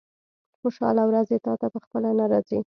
[0.59, 2.59] خوشاله ورځې تاته په خپله نه راځي.